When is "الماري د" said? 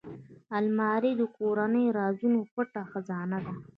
0.57-1.21